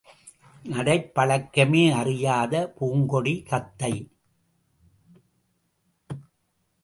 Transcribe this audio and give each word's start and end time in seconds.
நடைப் 0.65 1.15
பழக்கமே 1.15 1.91
அறியாத 1.91 2.73
பூங்கொடி 2.79 3.43
தத்தை. 3.49 3.93